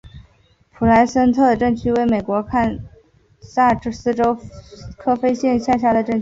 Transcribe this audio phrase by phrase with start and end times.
[0.71, 2.79] 普莱森特镇区为美国堪
[3.39, 4.35] 萨斯州
[4.97, 6.19] 科菲县辖下的镇区。